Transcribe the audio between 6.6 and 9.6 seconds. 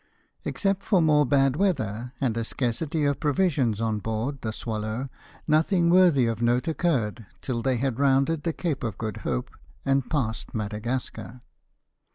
occurred, till they had rounded the Cape of Good Hope